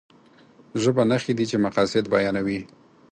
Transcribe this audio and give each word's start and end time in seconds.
ژبه 0.81 1.03
نښې 1.09 1.33
دي 1.37 1.45
چې 1.49 1.57
مقاصد 1.65 2.05
بيانوي. 2.13 2.59